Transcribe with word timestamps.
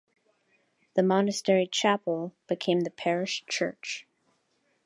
The 0.95 1.03
monastery 1.03 1.67
chapel 1.67 2.33
became 2.47 2.79
the 2.81 2.89
parish 2.89 3.45
church. 3.47 4.07